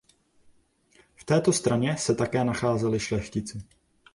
V 1.15 1.23
této 1.25 1.53
straně 1.53 1.97
se 1.97 2.15
také 2.15 2.43
nacházeli 2.43 2.99
šlechtici. 2.99 3.63